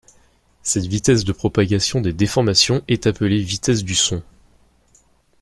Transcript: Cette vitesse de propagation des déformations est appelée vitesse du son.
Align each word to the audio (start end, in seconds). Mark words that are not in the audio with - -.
Cette 0.63 0.87
vitesse 0.87 1.25
de 1.25 1.31
propagation 1.31 2.01
des 2.01 2.11
déformations 2.11 2.81
est 2.87 3.05
appelée 3.05 3.39
vitesse 3.43 3.83
du 3.83 3.93
son. 3.93 4.23